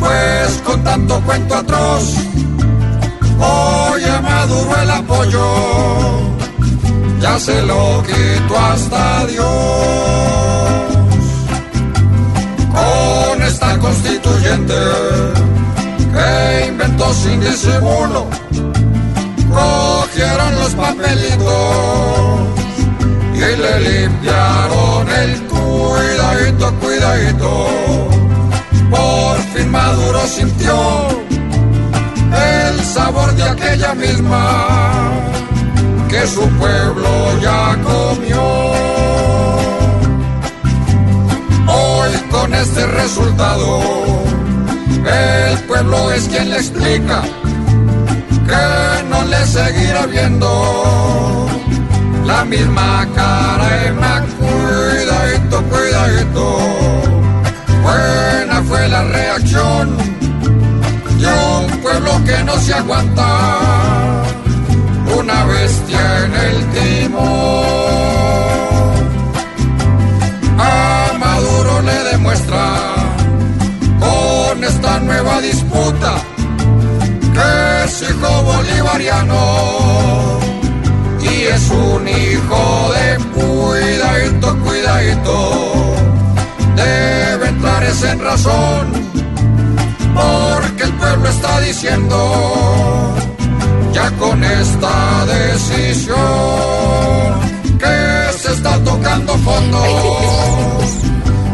[0.00, 2.14] Pues con tanto cuento atroz,
[3.38, 5.44] oye maduro el apoyo.
[7.20, 9.46] Ya se lo quito hasta Dios.
[12.74, 14.74] Con esta constituyente
[16.12, 18.26] que inventó sin disimulo,
[19.48, 22.14] cogieron los papelitos
[23.32, 28.03] y le limpiaron el cuidadito, cuidadito.
[29.66, 30.74] Maduro sintió
[32.32, 35.10] el sabor de aquella misma
[36.08, 38.42] que su pueblo ya comió.
[41.66, 43.80] Hoy con este resultado,
[45.04, 47.22] el pueblo es quien le explica
[48.46, 51.46] que no le seguirá viendo
[52.24, 53.86] la misma cara
[58.88, 59.96] La reacción
[61.18, 64.22] de un pueblo que no se aguanta,
[65.18, 67.24] una bestia en el timón.
[70.58, 72.66] A Maduro le demuestra
[73.98, 76.14] con esta nueva disputa
[77.32, 80.38] que es hijo bolivariano
[81.22, 83.13] y es un hijo de
[88.02, 88.86] En razón,
[90.14, 93.14] porque el pueblo está diciendo,
[93.92, 96.16] ya con esta decisión,
[97.78, 99.82] que se está tocando fondo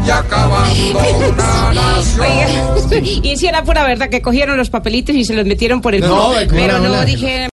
[0.05, 0.99] y acabando
[1.31, 2.81] una nación.
[3.23, 6.01] Y si era pura verdad que cogieron los papelitos y se los metieron por el
[6.01, 7.05] No, Pero no.
[7.05, 7.49] dije